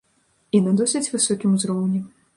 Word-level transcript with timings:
І 0.59 0.61
на 0.67 0.73
досыць 0.79 1.11
высокім 1.17 1.55
узроўні. 1.59 2.03